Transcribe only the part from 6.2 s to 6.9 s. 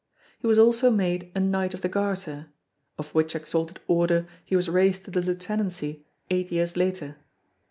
eight years